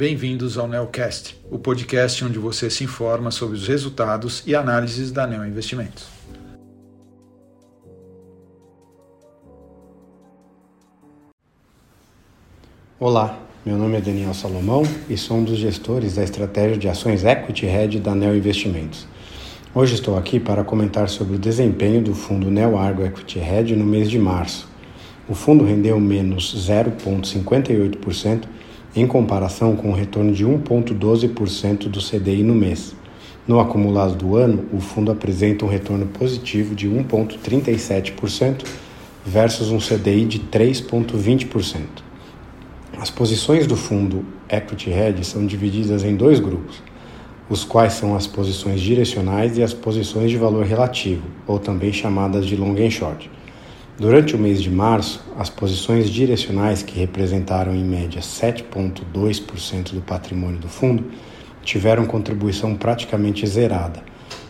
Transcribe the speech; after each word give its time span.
bem-vindos 0.00 0.56
ao 0.56 0.66
Neocast, 0.66 1.38
o 1.50 1.58
podcast 1.58 2.24
onde 2.24 2.38
você 2.38 2.70
se 2.70 2.82
informa 2.84 3.30
sobre 3.30 3.54
os 3.54 3.68
resultados 3.68 4.42
e 4.46 4.54
análises 4.54 5.12
da 5.12 5.26
Neo 5.26 5.44
Investimentos. 5.44 6.06
Olá, 12.98 13.38
meu 13.62 13.76
nome 13.76 13.98
é 13.98 14.00
Daniel 14.00 14.32
Salomão 14.32 14.84
e 15.06 15.18
sou 15.18 15.36
um 15.36 15.44
dos 15.44 15.58
gestores 15.58 16.14
da 16.14 16.24
estratégia 16.24 16.78
de 16.78 16.88
ações 16.88 17.22
Equity 17.22 17.66
Hedge 17.66 17.98
da 17.98 18.14
Neo 18.14 18.34
Investimentos. 18.34 19.06
Hoje 19.74 19.96
estou 19.96 20.16
aqui 20.16 20.40
para 20.40 20.64
comentar 20.64 21.10
sobre 21.10 21.36
o 21.36 21.38
desempenho 21.38 22.02
do 22.02 22.14
fundo 22.14 22.50
Neo 22.50 22.78
Argo 22.78 23.04
Equity 23.04 23.38
Hedge 23.38 23.76
no 23.76 23.84
mês 23.84 24.08
de 24.08 24.18
março. 24.18 24.66
O 25.28 25.34
fundo 25.34 25.62
rendeu 25.62 26.00
menos 26.00 26.56
0,58% 26.56 28.44
em 28.94 29.06
comparação 29.06 29.76
com 29.76 29.90
o 29.90 29.94
retorno 29.94 30.32
de 30.32 30.44
1,12% 30.44 31.88
do 31.88 32.00
CDI 32.00 32.42
no 32.42 32.54
mês. 32.54 32.94
No 33.46 33.58
acumulado 33.58 34.14
do 34.14 34.36
ano, 34.36 34.64
o 34.72 34.80
fundo 34.80 35.10
apresenta 35.10 35.64
um 35.64 35.68
retorno 35.68 36.06
positivo 36.06 36.74
de 36.74 36.88
1,37% 36.88 38.64
versus 39.24 39.70
um 39.70 39.78
CDI 39.78 40.24
de 40.24 40.40
3,20%. 40.40 41.84
As 42.98 43.10
posições 43.10 43.66
do 43.66 43.76
fundo 43.76 44.24
Equity 44.48 44.90
Hedge 44.90 45.24
são 45.24 45.46
divididas 45.46 46.04
em 46.04 46.14
dois 46.14 46.38
grupos, 46.38 46.82
os 47.48 47.64
quais 47.64 47.94
são 47.94 48.14
as 48.14 48.26
posições 48.26 48.80
direcionais 48.80 49.56
e 49.56 49.62
as 49.62 49.72
posições 49.72 50.30
de 50.30 50.36
valor 50.36 50.64
relativo, 50.64 51.22
ou 51.46 51.58
também 51.58 51.92
chamadas 51.92 52.46
de 52.46 52.56
long 52.56 52.74
and 52.74 52.90
short. 52.90 53.30
Durante 54.00 54.34
o 54.34 54.38
mês 54.38 54.62
de 54.62 54.70
março, 54.70 55.22
as 55.38 55.50
posições 55.50 56.08
direcionais, 56.08 56.82
que 56.82 56.98
representaram 56.98 57.74
em 57.74 57.84
média 57.84 58.22
7,2% 58.22 59.92
do 59.92 60.00
patrimônio 60.00 60.58
do 60.58 60.68
fundo, 60.68 61.04
tiveram 61.62 62.06
contribuição 62.06 62.74
praticamente 62.74 63.46
zerada. 63.46 64.02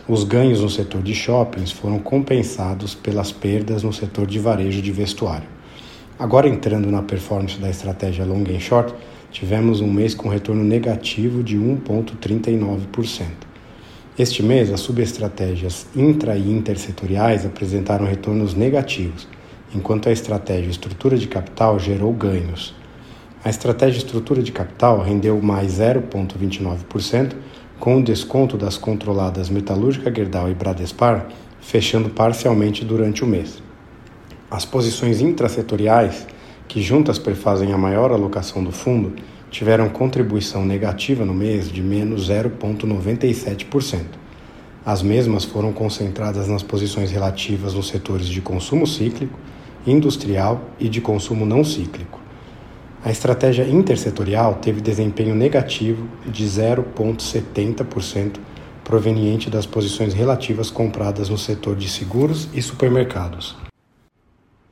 Os 0.07 0.23
ganhos 0.23 0.61
no 0.61 0.69
setor 0.69 1.01
de 1.01 1.13
shoppings 1.13 1.69
foram 1.69 1.99
compensados 1.99 2.95
pelas 2.95 3.33
perdas 3.33 3.83
no 3.83 3.91
setor 3.91 4.25
de 4.25 4.39
varejo 4.39 4.81
de 4.81 4.89
vestuário. 4.89 5.49
Agora 6.17 6.47
entrando 6.47 6.89
na 6.89 7.01
performance 7.01 7.59
da 7.59 7.69
estratégia 7.69 8.23
long 8.23 8.45
and 8.49 8.61
short, 8.61 8.93
tivemos 9.31 9.81
um 9.81 9.91
mês 9.91 10.15
com 10.15 10.29
retorno 10.29 10.63
negativo 10.63 11.43
de 11.43 11.57
1,39%. 11.57 13.25
Este 14.17 14.41
mês, 14.41 14.71
as 14.71 14.79
subestratégias 14.79 15.87
intra 15.93 16.37
e 16.37 16.49
intersetoriais 16.49 17.45
apresentaram 17.45 18.05
retornos 18.05 18.53
negativos 18.53 19.27
enquanto 19.73 20.09
a 20.09 20.11
estratégia 20.11 20.69
estrutura 20.69 21.17
de 21.17 21.27
capital 21.27 21.79
gerou 21.79 22.13
ganhos. 22.13 22.75
A 23.43 23.49
estratégia 23.49 23.97
estrutura 23.97 24.43
de 24.43 24.51
capital 24.51 25.01
rendeu 25.01 25.41
mais 25.41 25.79
0,29%, 25.79 27.33
com 27.79 27.97
o 27.97 28.03
desconto 28.03 28.57
das 28.57 28.77
controladas 28.77 29.49
Metalúrgica 29.49 30.13
Gerdau 30.13 30.49
e 30.49 30.53
Bradespar 30.53 31.27
fechando 31.61 32.09
parcialmente 32.09 32.83
durante 32.83 33.23
o 33.23 33.27
mês. 33.27 33.61
As 34.49 34.65
posições 34.65 35.21
intrasetoriais, 35.21 36.27
que 36.67 36.81
juntas 36.81 37.17
prefazem 37.17 37.71
a 37.71 37.77
maior 37.77 38.11
alocação 38.11 38.63
do 38.63 38.71
fundo, 38.71 39.13
tiveram 39.49 39.89
contribuição 39.89 40.65
negativa 40.65 41.23
no 41.23 41.33
mês 41.33 41.71
de 41.71 41.81
menos 41.81 42.29
0,97%. 42.29 43.99
As 44.83 45.03
mesmas 45.03 45.45
foram 45.45 45.71
concentradas 45.71 46.47
nas 46.47 46.63
posições 46.63 47.11
relativas 47.11 47.73
nos 47.73 47.87
setores 47.87 48.27
de 48.27 48.41
consumo 48.41 48.87
cíclico, 48.87 49.37
industrial 49.85 50.61
e 50.79 50.87
de 50.89 51.01
consumo 51.01 51.45
não 51.45 51.63
cíclico. 51.63 52.19
A 53.03 53.09
estratégia 53.09 53.63
intersetorial 53.67 54.55
teve 54.55 54.79
desempenho 54.79 55.33
negativo 55.33 56.07
de 56.25 56.45
0,70%, 56.45 58.37
proveniente 58.83 59.49
das 59.49 59.65
posições 59.65 60.13
relativas 60.13 60.69
compradas 60.69 61.29
no 61.29 61.37
setor 61.37 61.75
de 61.75 61.89
seguros 61.89 62.47
e 62.53 62.61
supermercados. 62.61 63.55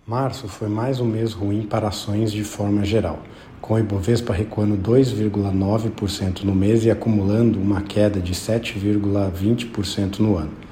Março 0.05 0.47
foi 0.47 0.67
mais 0.67 0.99
um 0.99 1.05
mês 1.05 1.33
ruim 1.33 1.63
para 1.63 1.87
ações 1.87 2.31
de 2.31 2.43
forma 2.43 2.83
geral, 2.83 3.19
com 3.61 3.75
o 3.75 3.79
Ibovespa 3.79 4.33
recuando 4.33 4.75
2,9% 4.77 6.43
no 6.43 6.55
mês 6.55 6.83
e 6.83 6.91
acumulando 6.91 7.59
uma 7.59 7.81
queda 7.81 8.19
de 8.19 8.33
7,20% 8.33 10.19
no 10.19 10.35
ano. 10.35 10.68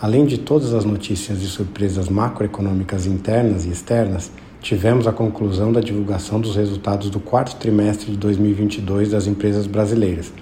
Além 0.00 0.24
de 0.26 0.38
todas 0.38 0.74
as 0.74 0.84
notícias 0.84 1.40
e 1.42 1.46
surpresas 1.46 2.08
macroeconômicas 2.08 3.06
internas 3.06 3.64
e 3.64 3.70
externas, 3.70 4.30
tivemos 4.60 5.06
a 5.06 5.12
conclusão 5.12 5.72
da 5.72 5.80
divulgação 5.80 6.40
dos 6.40 6.56
resultados 6.56 7.10
do 7.10 7.20
quarto 7.20 7.56
trimestre 7.56 8.10
de 8.10 8.16
2022 8.16 9.10
das 9.10 9.26
empresas 9.26 9.66
brasileiras, 9.66 10.32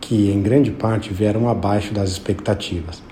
que 0.00 0.30
em 0.30 0.42
grande 0.42 0.70
parte 0.70 1.12
vieram 1.12 1.48
abaixo 1.48 1.94
das 1.94 2.10
expectativas. 2.10 3.02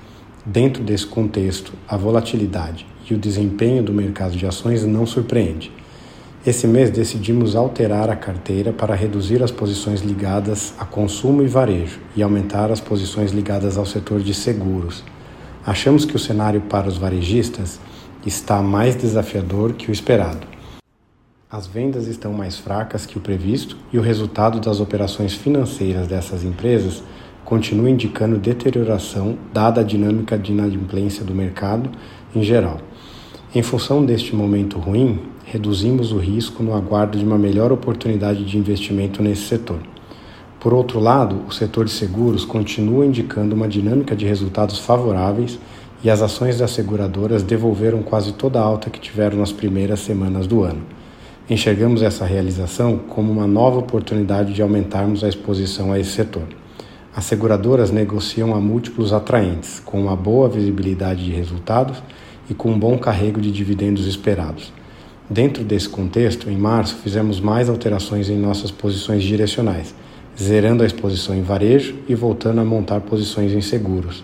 Dentro 0.44 0.84
desse 0.84 1.06
contexto, 1.06 1.72
a 1.88 1.96
volatilidade 1.96 2.86
e 3.10 3.14
o 3.14 3.18
desempenho 3.18 3.82
do 3.82 3.92
mercado 3.92 4.36
de 4.36 4.46
ações 4.46 4.84
não 4.84 5.06
surpreende. 5.06 5.72
Esse 6.46 6.66
mês 6.66 6.90
decidimos 6.90 7.56
alterar 7.56 8.10
a 8.10 8.14
carteira 8.14 8.72
para 8.72 8.94
reduzir 8.94 9.42
as 9.42 9.50
posições 9.50 10.02
ligadas 10.02 10.74
a 10.78 10.84
consumo 10.84 11.42
e 11.42 11.48
varejo 11.48 11.98
e 12.14 12.22
aumentar 12.22 12.70
as 12.70 12.80
posições 12.80 13.32
ligadas 13.32 13.76
ao 13.78 13.86
setor 13.86 14.20
de 14.20 14.34
seguros. 14.34 15.02
Achamos 15.66 16.04
que 16.04 16.14
o 16.14 16.18
cenário 16.18 16.60
para 16.60 16.86
os 16.86 16.96
varejistas 16.96 17.80
está 18.24 18.62
mais 18.62 18.94
desafiador 18.94 19.72
que 19.72 19.90
o 19.90 19.92
esperado. 19.92 20.46
As 21.50 21.66
vendas 21.66 22.06
estão 22.06 22.32
mais 22.32 22.56
fracas 22.56 23.04
que 23.04 23.18
o 23.18 23.20
previsto 23.20 23.76
e 23.92 23.98
o 23.98 24.00
resultado 24.00 24.60
das 24.60 24.78
operações 24.78 25.34
financeiras 25.34 26.06
dessas 26.06 26.44
empresas 26.44 27.02
continua 27.44 27.90
indicando 27.90 28.38
deterioração, 28.38 29.36
dada 29.52 29.80
a 29.80 29.84
dinâmica 29.84 30.38
de 30.38 30.52
inadimplência 30.52 31.24
do 31.24 31.34
mercado 31.34 31.90
em 32.32 32.44
geral. 32.44 32.80
Em 33.52 33.62
função 33.62 34.04
deste 34.04 34.36
momento 34.36 34.78
ruim, 34.78 35.20
reduzimos 35.44 36.12
o 36.12 36.18
risco 36.18 36.62
no 36.62 36.74
aguardo 36.74 37.18
de 37.18 37.24
uma 37.24 37.38
melhor 37.38 37.72
oportunidade 37.72 38.44
de 38.44 38.56
investimento 38.56 39.20
nesse 39.20 39.42
setor. 39.42 39.80
Por 40.66 40.74
outro 40.74 40.98
lado, 40.98 41.42
o 41.48 41.52
setor 41.52 41.84
de 41.84 41.92
seguros 41.92 42.44
continua 42.44 43.06
indicando 43.06 43.54
uma 43.54 43.68
dinâmica 43.68 44.16
de 44.16 44.26
resultados 44.26 44.80
favoráveis 44.80 45.60
e 46.02 46.10
as 46.10 46.20
ações 46.20 46.58
das 46.58 46.72
seguradoras 46.72 47.44
devolveram 47.44 48.02
quase 48.02 48.32
toda 48.32 48.58
a 48.58 48.64
alta 48.64 48.90
que 48.90 48.98
tiveram 48.98 49.38
nas 49.38 49.52
primeiras 49.52 50.00
semanas 50.00 50.44
do 50.48 50.64
ano. 50.64 50.82
Enxergamos 51.48 52.02
essa 52.02 52.26
realização 52.26 52.98
como 52.98 53.30
uma 53.30 53.46
nova 53.46 53.78
oportunidade 53.78 54.52
de 54.52 54.60
aumentarmos 54.60 55.22
a 55.22 55.28
exposição 55.28 55.92
a 55.92 56.00
esse 56.00 56.10
setor. 56.10 56.48
As 57.14 57.26
seguradoras 57.26 57.92
negociam 57.92 58.52
a 58.52 58.58
múltiplos 58.58 59.12
atraentes, 59.12 59.78
com 59.78 60.00
uma 60.00 60.16
boa 60.16 60.48
visibilidade 60.48 61.24
de 61.24 61.30
resultados 61.30 62.02
e 62.50 62.54
com 62.54 62.72
um 62.72 62.78
bom 62.78 62.98
carrego 62.98 63.40
de 63.40 63.52
dividendos 63.52 64.04
esperados. 64.04 64.72
Dentro 65.30 65.62
desse 65.62 65.88
contexto, 65.88 66.50
em 66.50 66.56
março, 66.56 66.96
fizemos 66.96 67.38
mais 67.38 67.68
alterações 67.68 68.28
em 68.28 68.36
nossas 68.36 68.72
posições 68.72 69.22
direcionais 69.22 69.94
zerando 70.38 70.82
a 70.82 70.86
exposição 70.86 71.34
em 71.34 71.42
varejo 71.42 71.96
e 72.06 72.14
voltando 72.14 72.60
a 72.60 72.64
montar 72.64 73.00
posições 73.00 73.52
em 73.52 73.60
seguros. 73.60 74.22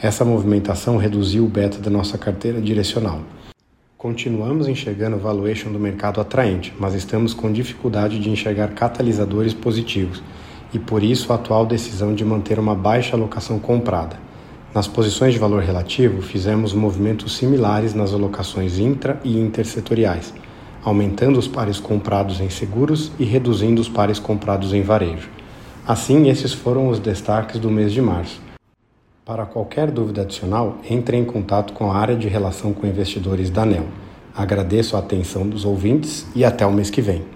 Essa 0.00 0.24
movimentação 0.24 0.98
reduziu 0.98 1.44
o 1.44 1.48
beta 1.48 1.78
da 1.78 1.88
nossa 1.88 2.18
carteira 2.18 2.60
direcional. 2.60 3.22
Continuamos 3.96 4.68
enxergando 4.68 5.16
o 5.16 5.18
valuation 5.18 5.72
do 5.72 5.80
mercado 5.80 6.20
atraente, 6.20 6.74
mas 6.78 6.94
estamos 6.94 7.32
com 7.32 7.50
dificuldade 7.50 8.18
de 8.18 8.28
enxergar 8.28 8.68
catalisadores 8.68 9.54
positivos 9.54 10.22
e 10.74 10.78
por 10.78 11.02
isso 11.02 11.32
a 11.32 11.36
atual 11.36 11.64
decisão 11.64 12.14
de 12.14 12.24
manter 12.24 12.58
uma 12.58 12.74
baixa 12.74 13.16
alocação 13.16 13.58
comprada. 13.58 14.18
Nas 14.74 14.86
posições 14.86 15.32
de 15.32 15.38
valor 15.38 15.62
relativo, 15.62 16.20
fizemos 16.20 16.74
movimentos 16.74 17.34
similares 17.34 17.94
nas 17.94 18.12
alocações 18.12 18.78
intra 18.78 19.18
e 19.24 19.40
intersetoriais, 19.40 20.34
aumentando 20.84 21.38
os 21.38 21.48
pares 21.48 21.80
comprados 21.80 22.40
em 22.40 22.50
seguros 22.50 23.10
e 23.18 23.24
reduzindo 23.24 23.80
os 23.80 23.88
pares 23.88 24.18
comprados 24.18 24.74
em 24.74 24.82
varejo. 24.82 25.35
Assim, 25.88 26.28
esses 26.28 26.52
foram 26.52 26.88
os 26.88 26.98
destaques 26.98 27.60
do 27.60 27.70
mês 27.70 27.92
de 27.92 28.02
março. 28.02 28.40
Para 29.24 29.46
qualquer 29.46 29.88
dúvida 29.88 30.22
adicional, 30.22 30.78
entre 30.90 31.16
em 31.16 31.24
contato 31.24 31.72
com 31.72 31.92
a 31.92 31.96
área 31.96 32.16
de 32.16 32.26
relação 32.26 32.72
com 32.72 32.88
investidores 32.88 33.50
da 33.50 33.62
ANEL. 33.62 33.86
Agradeço 34.34 34.96
a 34.96 34.98
atenção 34.98 35.48
dos 35.48 35.64
ouvintes 35.64 36.26
e 36.34 36.44
até 36.44 36.66
o 36.66 36.72
mês 36.72 36.90
que 36.90 37.00
vem. 37.00 37.35